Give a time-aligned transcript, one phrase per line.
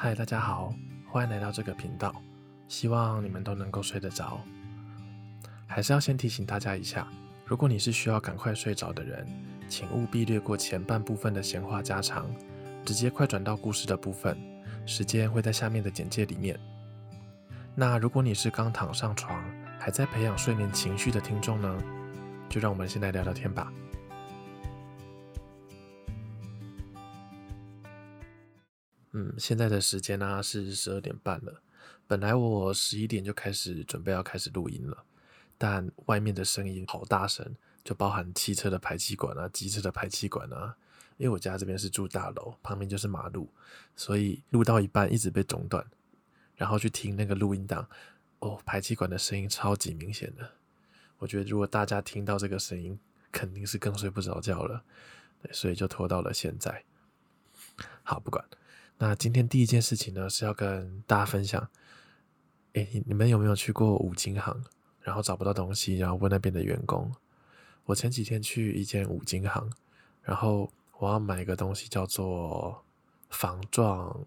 [0.00, 0.72] 嗨，大家好，
[1.10, 2.14] 欢迎来到这个频道，
[2.68, 4.40] 希望你们都能够睡得着。
[5.66, 7.08] 还是要先提醒大家一下，
[7.44, 9.26] 如果你是需要赶快睡着的人，
[9.68, 12.32] 请务必略过前半部分的闲话家常，
[12.84, 14.38] 直接快转到故事的部分，
[14.86, 16.56] 时间会在下面的简介里面。
[17.74, 19.42] 那如果你是刚躺上床，
[19.80, 21.76] 还在培养睡眠情绪的听众呢，
[22.48, 23.72] 就让我们先来聊聊天吧。
[29.18, 31.60] 嗯，现在的时间呢、是十二点半了。
[32.06, 35.04] 本来我十一点就开始准备要开始录音了，
[35.58, 40.76] 但外面的声音好大声，就包含汽车的排气管啊、机车的排气管啊。
[41.16, 43.50] 因为我家这边是住大楼，旁边就是马路，
[43.96, 45.84] 所以录到一半一直被中断，
[46.54, 47.88] 然后去听那个录音档，
[48.38, 50.48] 哦，排气管的声音超级明显的。
[51.18, 52.96] 我觉得如果大家听到这个声音，
[53.32, 54.84] 肯定是更睡不着觉了，
[55.42, 56.84] 对，所以就拖到了现在。
[58.04, 58.44] 好，不管。
[59.00, 61.68] 那今天第一件事情呢，是要跟大家分享。
[62.72, 64.64] 诶，你们有没有去过五金行，
[65.00, 67.14] 然后找不到东西，然后问那边的员工？
[67.84, 69.72] 我前几天去一间五金行，
[70.22, 72.84] 然后我要买一个东西，叫做
[73.30, 74.26] 防撞，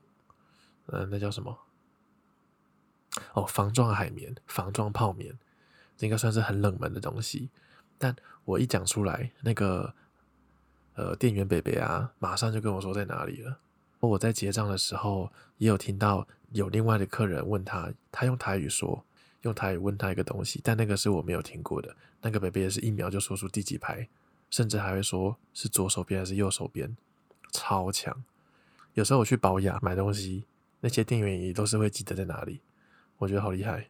[0.88, 1.58] 嗯，那叫什么？
[3.34, 5.38] 哦，防撞海绵、防撞泡棉，
[6.00, 7.50] 应该算是很冷门的东西。
[7.98, 9.94] 但我一讲出来，那个
[10.94, 13.60] 呃，店员伯伯啊，马上就跟我说在哪里了。
[14.10, 19.06] 我在结账的时候，也有听到有另外的客人问他，他用台语说，
[19.42, 21.96] 用台语问他一个东西，但那个是我没有听过的。
[22.22, 24.10] 那个北北也是一秒就说出第几排，
[24.50, 26.98] 甚至还会说是左手边还是右手边，
[27.52, 28.24] 超强。
[28.94, 30.46] 有时候我去保雅买东西，
[30.82, 32.62] 那些店员也都是会记得在哪里，
[33.18, 33.88] 我觉得好厉害。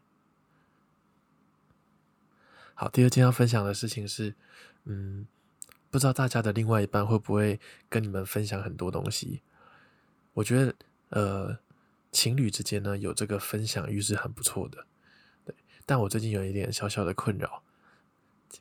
[2.73, 4.35] 好，第二件要分享的事情是，
[4.85, 5.25] 嗯，
[5.89, 9.41] 不知道大家的另外一半会不会跟你们分享很多东西。
[10.33, 10.75] 我觉得，
[11.09, 11.57] 呃，
[12.11, 14.85] 情侣之间呢，有这个分享欲是很不错的，
[15.45, 15.53] 对。
[15.85, 17.63] 但我最近有一点小小的困扰，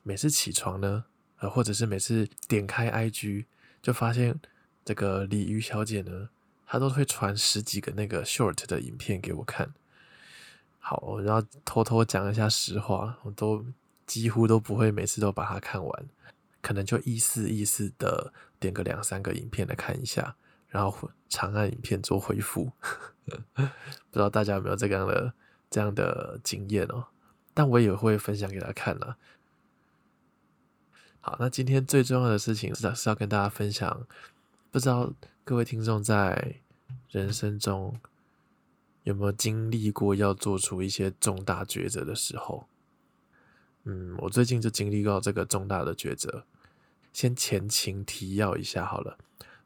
[0.03, 1.04] 每次起床呢，
[1.38, 3.44] 呃，或者是每次点开 IG，
[3.80, 4.41] 就发现
[4.84, 6.30] 这个鲤鱼小姐呢，
[6.66, 9.72] 她都会传十几个那个 short 的影片给我看。
[10.80, 13.64] 好，我要偷偷讲一下实话，我都
[14.06, 16.09] 几乎都不会每次都把它看完，
[16.60, 20.36] 可能就意思意思的点个两三个影片来看一下。
[20.70, 22.72] 然后长按影片做回复，
[23.54, 23.62] 不
[24.12, 25.34] 知道大家有没有这样的
[25.69, 27.08] 这样的经验哦？
[27.53, 29.19] 但我也会分享给大家看了。
[31.20, 34.06] 好，那今天最重要的事情是是要跟大家分享，
[34.70, 35.12] 不知道
[35.44, 36.60] 各位听众在
[37.10, 38.00] 人生中
[39.03, 42.66] 有没有经历过要做出一些重大抉择的时候？
[43.84, 46.44] 嗯，我最近就经历过这个重大的抉择，
[47.12, 49.19] 先前情提要一下好了。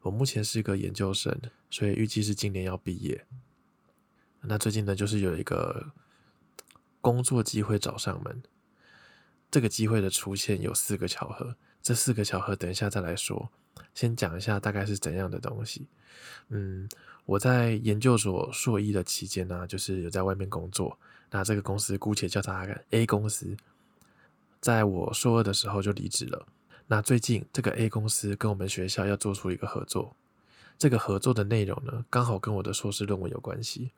[0.05, 1.35] 我目前是一个研究生，
[1.71, 3.25] 所以预计是今年要毕业。
[4.41, 5.91] 那最近呢，就是有一个
[7.01, 8.43] 工作机会找上门。
[9.49, 13.49] 这个机会的出现有四个巧合，这四个巧合等一下再来说。
[13.95, 15.87] 先讲一下大概是怎样的东西。
[16.49, 16.87] 嗯，
[17.25, 20.95] 我在研究所硕一的期间呢，就是有在外面工作。
[21.31, 23.57] 那这个公司姑且叫它 A 公司，
[24.61, 26.45] 在我硕二的时候就离职了。
[26.87, 30.15] 那最近这个 A 公司跟我们学校要做出一个合作，
[30.77, 33.89] 这个合作的内容呢，刚好跟我的硕士论文有关系，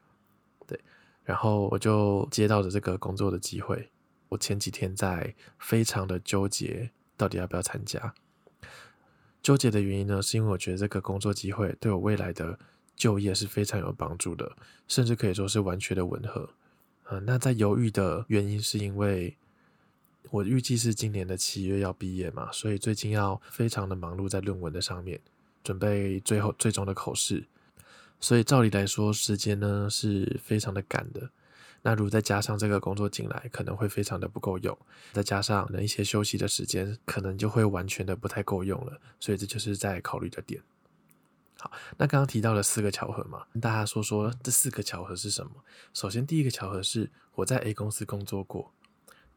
[0.66, 0.80] 对，
[1.26, 3.90] 然后我就接到了这个工作的机会。
[4.30, 8.14] 我前几天在非常的纠结，到底要不要参加。
[9.44, 12.58] 纠结的原因呢，是因为我觉得这个工作机会对我未来的
[12.96, 14.50] 就业是非常有帮助的，
[14.88, 16.50] 甚至可以说是完全的吻合。
[17.10, 19.36] 嗯，那在犹豫的原因是因为。
[20.32, 25.20] 我预计是今年的七月要毕业嘛，所以最近要非常的忙碌在论文的上面，
[25.64, 27.46] 准备最后最终的口试，
[28.20, 31.30] 所以照理来说时间呢是非常的赶的。
[31.84, 34.78] 那如再加上这个工作进来，可能会非常的不够用，
[35.14, 39.00] 再加上呢一些休息的时间，可能就会完全的不太够用了。
[39.20, 40.62] 所以这就是在考虑的点。
[41.60, 45.52] 好，那刚刚提到了四个巧合嘛，跟大家说说这四个巧合是什么？
[45.94, 48.74] 首先第一个巧合是我在 A 公司工作过。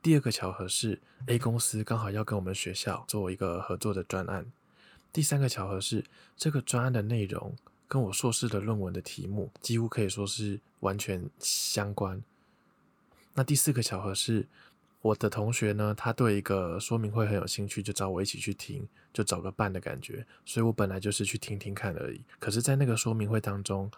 [0.03, 4.51] 第二个巧合是，A 公司刚好要跟我们学校做一个合作的专案。
[5.13, 6.05] 第三个巧合是，
[6.37, 7.55] 这个专案的内容
[7.87, 12.23] 跟我硕士的论文的题目几乎可以说是完全相关。
[13.35, 14.47] 那第四个巧合是，
[15.03, 20.27] 我的同学呢，他对一个说明会很有兴趣，就找我一起去听，就找个伴的感觉。
[20.47, 22.23] 所以我本来就是去听听看而已。
[22.39, 23.91] 可是，在那个说明会当中，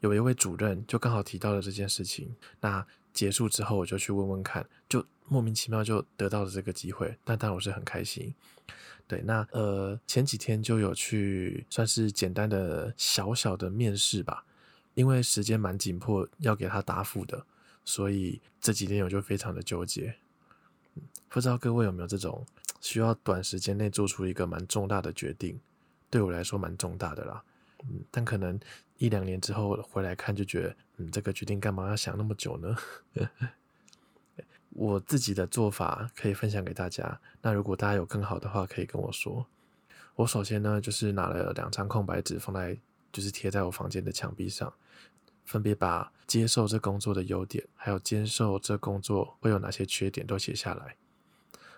[0.00, 2.34] 有一位主任就刚好提到了这件事情。
[2.60, 8.34] 那结束之后，我就去问问看，就莫名其妙就得到了这个机会，那当然我是很开心。
[9.06, 14.44] 对，那呃前几天就有去算是简单的小小的面试吧，
[14.94, 17.46] 因为时间蛮紧迫，要给他答复的，
[17.84, 20.14] 所以这几天我就非常的纠结。
[21.28, 22.44] 不知道各位有没有这种
[22.80, 25.58] 需要短时间内做出一个蛮重大的决定？
[26.10, 27.42] 对我来说蛮重大的啦。
[27.84, 28.58] 嗯，但可能
[28.98, 32.76] 一两年之后回来看，就觉得，嗯，这个决定干嘛要想那么久呢？
[34.70, 37.20] 我自己的做法可以分享给大家。
[37.40, 39.46] 那如果大家有更好的话，可以跟我说。
[40.14, 42.76] 我首先呢，就是拿了两张空白纸放在，
[43.12, 44.72] 就是贴在我房间的墙壁上，
[45.44, 50.96] 分别把接受这工作的优点，还有接受这工作会有哪些缺点都写下来。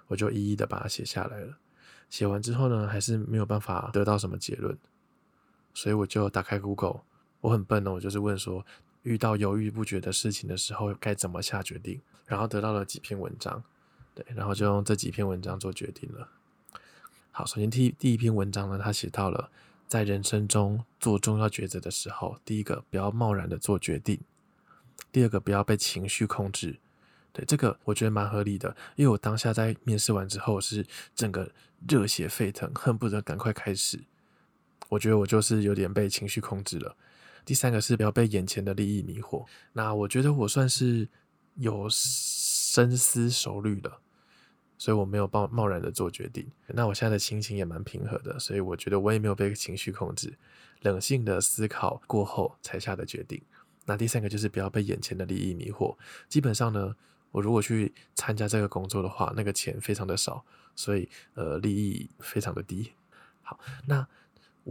[0.07, 1.59] 我就一一的把它写下来了。
[2.09, 4.77] 写完之后呢，还是没有办法得到什么结论。
[5.73, 7.03] 所以我就打开 Google，
[7.41, 8.65] 我很笨哦，我就是问说，
[9.03, 13.63] 遇到犹豫不决的事情的时候该怎么下决定，然后得到了几篇文章，
[14.15, 16.29] 对，然后就用这几篇文章做决定了。
[17.31, 19.51] 好，首先第第一篇文章呢，他写到了
[19.87, 24.21] 在人生中做重要抉择的时候，第一个不要贸然的做决定，
[25.11, 26.79] 第二个不要被情绪控制。
[27.33, 30.85] 对，这个我觉得蛮合理的，因为我当下在面试完之后是
[31.15, 31.51] 整个
[31.89, 34.01] 热血沸腾，恨不得赶快开始。
[34.89, 36.97] 我觉得我就是有点被情绪控制了。
[37.51, 39.45] 第三个是不要被眼前的利益迷惑。
[39.73, 41.09] 那我觉得我算是
[41.57, 43.93] 有深思熟虑的，
[44.79, 46.47] 所以我没有贸贸然的做决定。
[46.69, 50.33] 那我现在的心情也蛮平和的，所以我觉得我也没有被情绪控制，
[50.83, 53.43] 冷静的思考过后才下的决定。
[53.85, 55.97] 那第三个就是不要被眼前的利益迷惑。
[56.29, 56.95] 基本上呢，
[57.33, 60.45] 我如果去参加这个工作的话，那个钱非常的少，
[60.77, 62.93] 所以呃利益非常的低。
[63.43, 63.59] 好，
[63.89, 64.07] 那。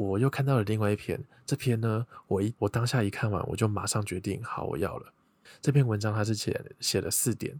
[0.07, 5.13] 我又看到了另外一篇，这篇呢，我一我当下一看完，我就马上决定，好，我要了。
[5.61, 7.59] 这篇文章它是写写了四点，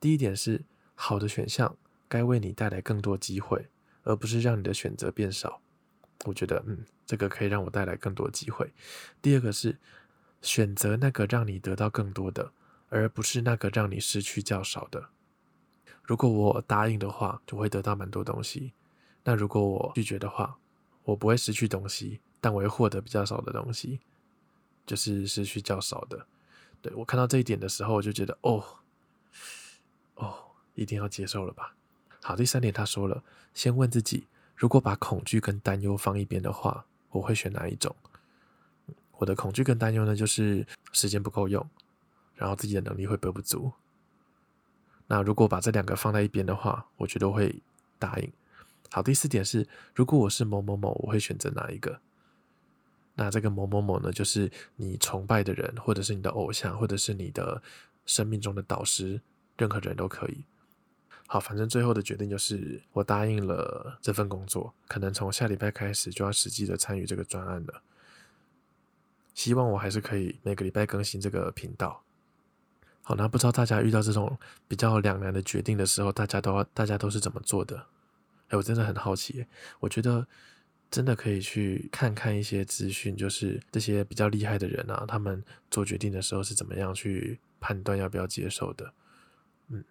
[0.00, 0.64] 第一点是
[0.96, 1.76] 好的选项
[2.08, 3.68] 该为你带来更多机会，
[4.02, 5.60] 而不是让你的选择变少。
[6.24, 8.72] 我觉得，嗯，这个可以让我带来更多机会。
[9.20, 9.78] 第二个是
[10.40, 12.50] 选择那个让你得到更多的，
[12.88, 15.10] 而不是那个让你失去较少的。
[16.02, 18.72] 如果我答应的话，就会得到蛮多东西；
[19.22, 20.58] 那如果我拒绝的话，
[21.04, 24.00] 我不会失去东西，但我会获得比较少的东西，
[24.86, 26.26] 就是失去较少的。
[26.80, 28.64] 对，我看到这一点的时候，我就觉得，哦，
[30.14, 30.34] 哦，
[30.74, 31.74] 一定要接受了吧。
[32.22, 33.22] 好，第三点他说了，
[33.54, 34.26] 先问自己，
[34.56, 37.94] 如果把恐惧跟担忧放一边的话，我会选哪一种？
[39.18, 41.64] 我的恐惧跟担忧呢，就是时间不够用，
[42.34, 43.72] 然后自己的能力会背不足。
[45.06, 47.54] 那如果把这两个放在一边的话，我觉得会
[47.98, 48.32] 答应。
[48.92, 51.98] 好，第四点是，如果我是某某某，我会选择哪一个？
[53.14, 57.62] 那这个某某某呢，就是你崇拜的人，或者是你的偶像，或者是你的
[58.04, 59.22] 生命中的导师，
[59.56, 60.44] 任何人都可以。
[61.26, 67.82] 好，反正最后的决定就是我答应了这份工作，可能从下礼拜开始就要实际的参与这个专案了。
[69.32, 72.02] 希望我还是可以每个礼拜更新这个频道。
[73.00, 77.86] 好，那不知道大家遇到这种比较两难的决定的时候，大家都大家都是怎么做的？
[78.56, 79.46] 我真的很好奇，
[79.80, 80.26] 我觉得
[80.90, 88.92] 真的可以去看看一些资讯，就是这些比较厉害的人啊，他们做决定的时候是怎么样去判断要不要接受的。
[89.68, 89.82] 嗯，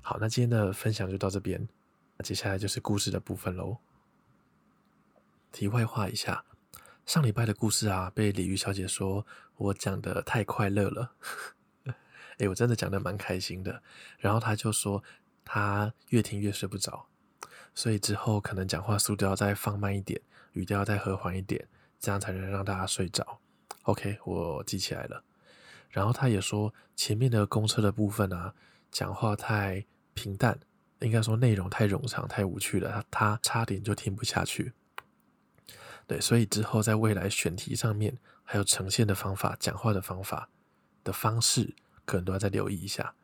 [0.00, 1.68] 好，那今天的分享就到这边，
[2.16, 3.76] 那接下来就是故事的部分喽。
[5.52, 6.44] 题外话一下，
[7.04, 11.12] 上礼拜的故事啊，被鲤鱼小姐说我讲的太快乐了，
[12.38, 13.82] 哎、我真的讲的蛮开心的，
[14.18, 15.02] 然后她就说
[15.44, 17.06] 她越听越睡不着。
[17.74, 20.20] 所以之后可能讲话速度要再放慢一点，
[20.52, 21.66] 语调再和缓一点，
[21.98, 23.40] 这样才能让大家睡着。
[23.82, 25.24] OK，我记起来了。
[25.88, 28.54] 然后他也说前面的公车的部分啊，
[28.92, 29.84] 讲话太
[30.14, 30.58] 平淡，
[31.00, 34.72] 应该说内容太冗长、太无趣了，他他差点就听不下去。
[36.06, 40.48] 对，所以之后在未来选题上面，还有呈现的方法、讲话的方法
[41.02, 41.74] 的方式，
[42.04, 43.14] 可能都要再留意一下。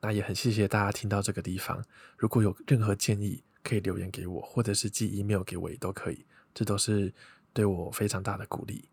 [0.00, 1.84] 那也很谢谢大家听到这个地方。
[2.16, 6.24] 如果有任何建议，可以留言给我，或者是寄 email 给我也都可以，
[6.54, 7.12] 这都是
[7.52, 8.88] 对我非常大的鼓励。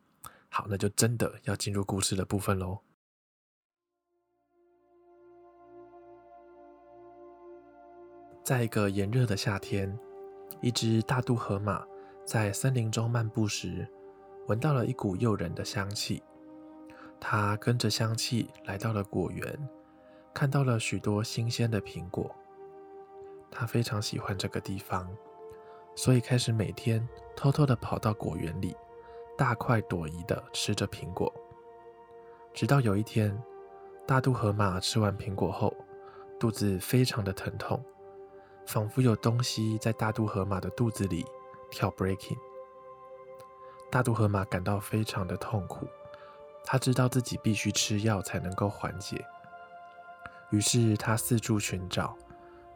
[0.50, 2.80] 好，那就真的要进入故事的部分喽。
[8.44, 9.98] 在一个炎热的夏天，
[10.62, 11.86] 一只大肚河马
[12.26, 13.88] 在森林中漫步时，
[14.48, 16.22] 闻到了一股诱人的香气。
[17.20, 19.70] 它跟着香气来到了果园。
[20.36, 22.30] 看到了许多新鲜的苹果，
[23.50, 25.10] 他非常喜欢这个地方，
[25.96, 28.76] 所以开始每天偷偷地跑到果园里，
[29.38, 31.34] 大快朵颐地吃着苹果。
[32.54, 33.42] 直到有一天，
[34.06, 35.74] 大渡河马吃完苹果后，
[36.38, 37.82] 肚子非常的疼痛，
[38.66, 41.26] 仿佛有东西在大渡河马的肚子里
[41.72, 42.38] 跳 breaking。
[43.90, 45.88] 大渡河马感到非常的痛苦，
[46.66, 49.26] 他知道自己必须吃药才能够缓解，
[50.56, 52.16] 于是他四处寻找，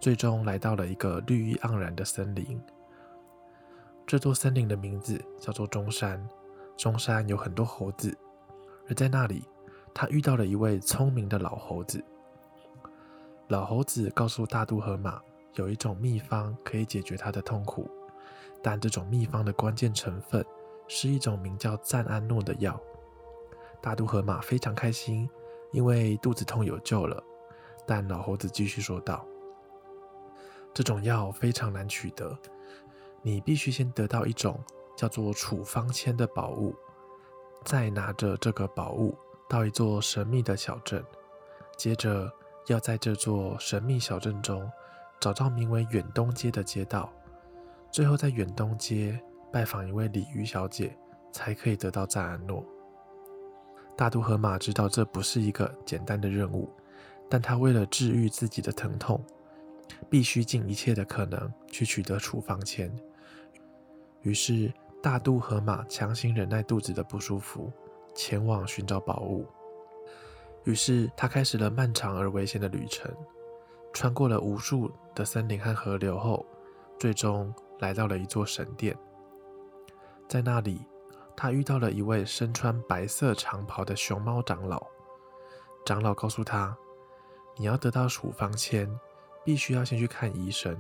[0.01, 2.62] 最终来到了一个绿意盎然的森林。
[4.05, 6.27] 这座森林的名字叫做中山，
[6.75, 8.13] 中山有很多猴子，
[8.89, 9.45] 而在那里，
[9.93, 12.03] 他遇到了一位聪明的老猴子。
[13.48, 15.21] 老猴子告诉大渡河马，
[15.53, 17.89] 有一种秘方可以解决他的痛苦，
[18.62, 20.45] 但这种秘方的关键成分
[20.89, 22.77] 是一种名叫赞安诺的药。
[23.81, 25.29] 大渡河马非常开心，
[25.71, 27.24] 因为肚子痛有救了。
[27.89, 29.25] 但老猴子继续说道
[30.75, 32.38] ：“这种药非常难取得。”
[33.24, 34.63] 你必须先得到一种
[34.96, 36.75] 叫做处方签的宝物，
[37.65, 39.17] 再拿着这个宝物
[39.50, 41.03] 到一座神秘的小镇，
[41.75, 42.31] 接着
[42.67, 44.72] 要在这座神秘小镇中
[45.19, 47.12] 找到名为远东街的街道，
[47.91, 49.19] 最后在远东街
[49.51, 50.96] 拜访一位鲤鱼小姐，
[51.31, 52.63] 才可以得到赞安诺。
[53.98, 56.72] 大渡河马知道这不是一个简单的任务，
[57.29, 59.24] 但他为了治愈自己的疼痛，
[60.09, 62.91] 必须尽一切的可能去取得处方签。
[64.21, 67.71] 于是，大渡河马强行忍耐肚子的不舒服，
[68.13, 69.45] 前往寻找宝物。
[70.65, 73.09] 于是，他开始了漫长而危险的旅程，
[73.93, 76.45] 穿过了无数的森林和河流后，
[77.00, 78.98] 最终来到了一座神殿。
[80.27, 80.86] 在那里，
[81.36, 84.86] 他遇到了一位身穿白色长袍的熊猫长老。
[85.86, 86.77] 长老告诉他
[87.59, 88.89] ：“你要得到处方签，
[89.43, 90.75] 必须要先去看医生。”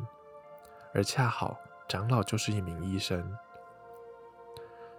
[0.95, 1.55] 而恰好。
[1.87, 3.35] 长老就是一名医生，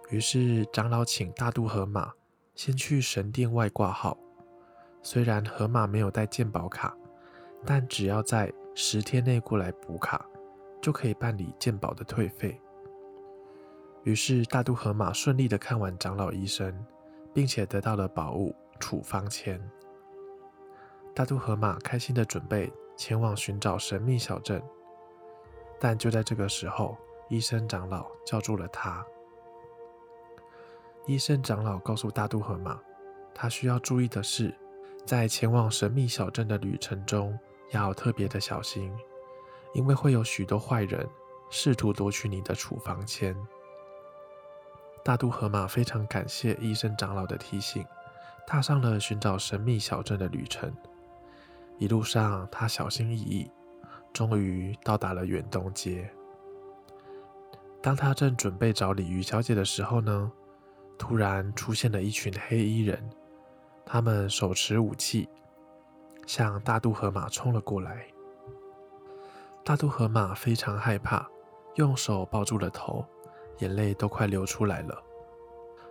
[0.09, 2.11] 于是长老请大渡河马
[2.53, 4.17] 先去神殿外挂号。
[5.01, 6.93] 虽然河马没有带健保卡，
[7.65, 10.25] 但只要在十天内过来补卡，
[10.81, 12.59] 就可以办理健保的退费。
[14.03, 16.77] 于是大渡河马顺利的看完长老医生，
[17.33, 19.57] 并且得到了宝物处方签。
[21.13, 24.61] 大渡河马开心的准备前往寻找神秘小镇。
[25.79, 29.03] 但就在这个时候，医生长老叫住了他。
[31.07, 32.79] 医生长老告诉大渡河马，
[33.33, 34.53] 他需要注意的是，
[35.05, 37.37] 在前往神秘小镇的旅程中
[37.71, 38.95] 要特别的小心，
[39.73, 41.09] 因为会有许多坏人
[41.49, 43.35] 试图夺取你的处方签。
[45.03, 47.83] 大渡河马非常感谢医生长老的提醒，
[48.45, 50.71] 踏上了寻找神秘小镇的旅程。
[51.81, 53.49] 一路上，他小心翼翼。
[54.13, 56.07] 终于到达了远东街。
[57.81, 60.31] 当他正准备找鲤鱼小姐的时候呢，
[60.95, 63.09] 突然出现了一群黑衣人，
[63.83, 65.27] 他们手持武器，
[66.27, 68.05] 向大渡河马冲了过来。
[69.63, 71.27] 大渡河马非常害怕，
[71.75, 73.03] 用手抱住了头，
[73.57, 75.01] 眼泪都快流出来了。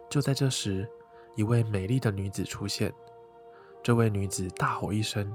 [0.09, 0.88] 就在这时，
[1.35, 2.94] 一位美丽的女子出现。
[3.82, 5.35] 这位女子大吼一声。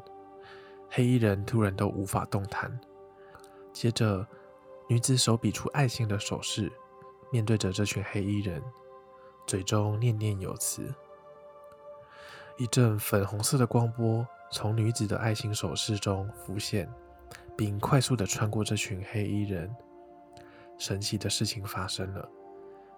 [0.89, 2.80] 黑衣人突然都无法动弹，
[3.74, 4.25] 接着，
[4.88, 6.72] 女子手比出爱心的手势，
[7.32, 8.62] 面对着这群黑衣人，
[9.46, 10.94] 嘴中念念有词。
[12.58, 16.89] 一阵粉红色的光波从女子的爱心手势中浮现，
[17.58, 19.70] 并快速地穿过这群黑衣人。
[20.77, 22.30] 神奇的事情发生了，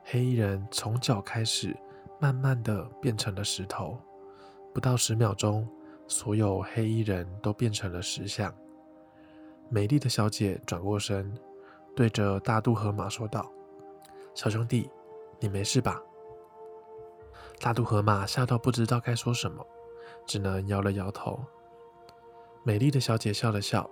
[0.04, 1.76] 黑衣人从脚开始，
[2.20, 4.00] 慢慢地变成了石头，
[4.74, 5.68] 不到十秒钟。
[6.08, 8.54] 所有黑衣人都变成了石像。
[9.70, 11.34] 美丽的小姐转过身，
[11.96, 13.52] 对着大渡河马说道
[14.34, 14.90] ：“小兄弟，
[15.40, 16.02] 你没事吧？”
[17.60, 19.66] 大渡河马吓到不知道该说什么，
[20.26, 21.40] 只能摇了摇头。
[22.64, 23.90] 美丽的小姐笑了笑，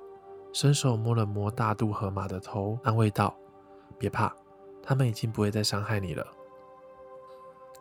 [0.54, 3.36] 伸手摸了摸大渡河马的头，安慰道
[4.00, 4.34] ：“别怕，
[4.82, 6.26] 他们已经不会再伤害你了。”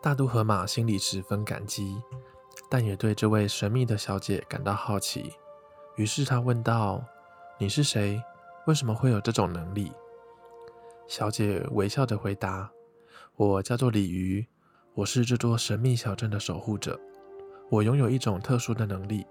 [0.01, 2.01] 大渡河马心里十分感激。
[2.69, 5.31] 但也对这位神秘的小姐感到好奇，
[5.95, 7.03] 于是他问道
[7.59, 8.21] ：“你是谁？
[8.65, 9.91] 为什么会有这种能力？”
[11.07, 12.69] 小姐微笑着回答
[13.37, 14.45] ：“我叫做鲤鱼，
[14.93, 16.99] 我是这座神秘小镇的守护者。
[17.69, 19.25] 我拥有一种特殊的能力，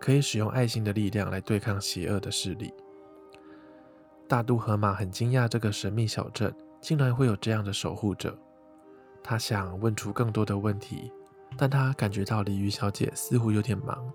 [0.00, 2.74] 可以使用爱心的力量来对抗邪恶的势力。”
[4.28, 8.36] 大渡河马很惊讶，这个神秘小镇竟然会有这样的守护者。
[9.22, 11.12] 他想问出更多的问题。
[11.56, 14.12] 但他感觉到鲤鱼小姐似乎有点忙，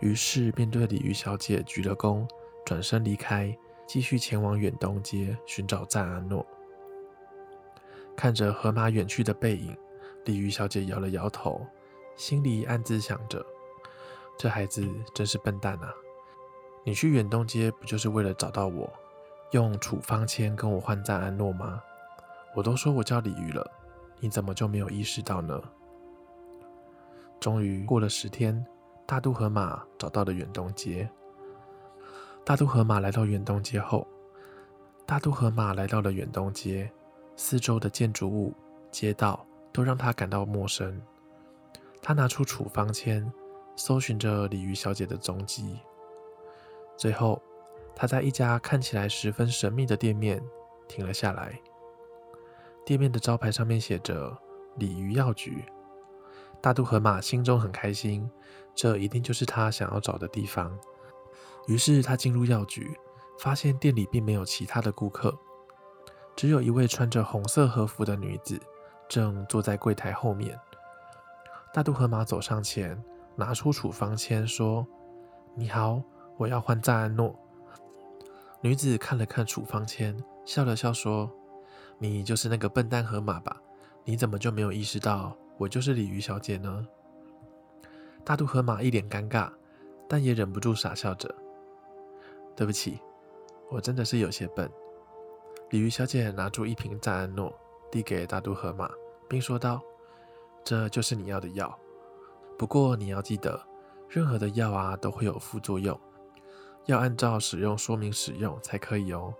[0.00, 2.26] 于是便对鲤鱼小姐鞠了躬，
[2.64, 6.44] 转身离开，继续前往远东街寻找赞安诺。
[8.16, 9.76] 看着河马远去的背影，
[10.24, 11.66] 鲤鱼小姐摇了摇头，
[12.16, 13.44] 心里暗自想着：
[14.38, 15.92] 这孩子真是笨蛋啊！
[16.84, 18.90] 你去远东街不就是为了找到我，
[19.50, 21.82] 用处方签跟我换赞安诺吗？
[22.54, 23.70] 我都说我叫鲤鱼了。
[24.18, 25.60] 你怎么就没有意识到呢？
[27.38, 28.64] 终于过了十天，
[29.06, 31.08] 大渡河马找到了远东街。
[32.44, 34.06] 大渡河马来到远东街后，
[35.04, 36.90] 大渡河马来到了远东街，
[37.36, 38.54] 四周的建筑物、
[38.90, 41.00] 街道都让他感到陌生。
[42.00, 43.32] 他拿出处方签，
[43.74, 45.80] 搜寻着鲤鱼小姐的踪迹。
[46.96, 47.42] 最后，
[47.94, 50.42] 他在一家看起来十分神秘的店面
[50.88, 51.58] 停了下来。
[52.84, 54.36] 店面的招牌上面写着
[54.78, 55.64] “鲤鱼药局”。
[56.66, 58.28] 大渡河马心中很开心，
[58.74, 60.76] 这一定就是他想要找的地方。
[61.68, 62.90] 于是他进入药局，
[63.38, 65.32] 发现店里并没有其他的顾客，
[66.34, 68.60] 只有一位穿着红色和服的女子
[69.08, 70.58] 正坐在柜台后面。
[71.72, 73.00] 大渡河马走上前，
[73.36, 74.84] 拿出处方签，说
[75.54, 76.02] ：“你好，
[76.36, 77.32] 我要换赞安诺。”
[78.60, 81.30] 女子看了看处方签，笑了笑说。
[82.00, 83.56] 你就是那个笨蛋河马吧？
[84.02, 86.86] 你怎么就没有意识到我就是鲤鱼小姐呢？
[88.24, 89.50] 大渡河马一脸尴尬，
[90.08, 91.34] 但也忍不住傻笑着。
[92.54, 93.00] 对不起，
[93.70, 94.70] 我真的是有些笨。
[95.70, 97.52] 鲤鱼小姐拿出一瓶赞安诺，
[97.90, 98.90] 递给大渡河马，
[99.28, 99.80] 并说道
[100.62, 101.78] ：“这就是你要的药。
[102.58, 103.60] 不过你要记得，
[104.08, 105.98] 任何的药啊都会有副作用，
[106.84, 109.34] 要按照使用说明使用才可以哦。”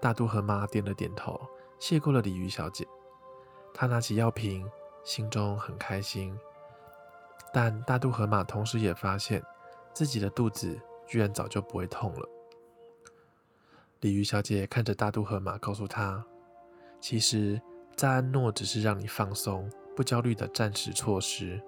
[0.00, 1.40] 大渡河马点了点头。
[1.78, 2.86] 谢过了鲤鱼小姐，
[3.74, 4.66] 她拿起药瓶，
[5.04, 6.36] 心中很开心。
[7.52, 9.40] 但大渡河马同时也发现，
[9.92, 12.28] 自己的肚子居然早就不会痛了。
[14.00, 16.24] 鲤鱼小姐看着大渡河马，告诉他
[17.00, 17.60] ：“其实
[17.96, 21.62] 赞安诺只是让你放松、不焦虑的暂时措施，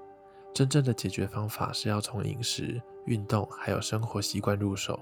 [0.52, 5.00] 真正的解决方法是要从饮食、运动还有生活习惯入手。”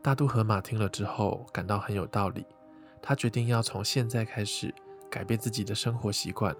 [0.00, 2.46] 大渡河马听了之后，感到很有道理。
[3.02, 4.74] 他决定要从现在开始
[5.10, 6.56] 改变自己的生活习惯。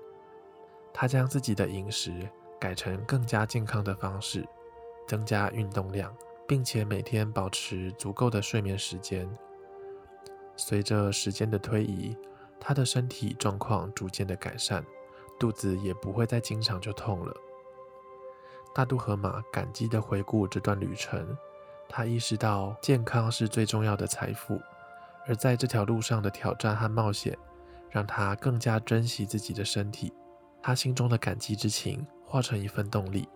[0.92, 2.28] 他将自己的饮食
[2.60, 4.46] 改成更加健康的方式，
[5.06, 6.14] 增加运动量，
[6.46, 9.28] 并且每天保持足够的睡眠时间。
[10.56, 12.16] 随着时间的推移，
[12.58, 14.84] 他的身体状况逐渐的改善，
[15.38, 17.32] 肚子也不会再经常就痛了。
[18.74, 21.36] 大渡河马感激的回顾这段旅程，
[21.88, 24.60] 他意识到健康是最重要的财富。
[25.26, 27.36] 而在这条路上的挑战和冒险，
[27.90, 30.12] 让他更加珍惜自己的身体。
[30.62, 33.28] 他心中的感激之情化成一份动力，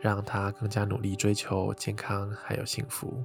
[0.00, 3.24] 让他更加努力追求健康还有幸福。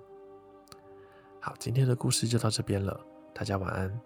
[1.39, 2.99] 好，今天的故事就到这边了，
[3.33, 4.01] 大家晚安。